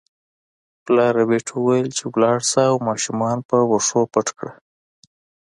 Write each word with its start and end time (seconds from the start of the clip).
پلار 0.83 1.13
ربیټ 1.19 1.47
وویل 1.51 1.89
چې 1.97 2.03
لاړه 2.21 2.43
شه 2.49 2.63
او 2.71 2.75
ماشومان 2.89 3.37
په 3.49 3.55
واښو 3.69 4.01
پټ 4.13 4.27
کړه 4.37 4.53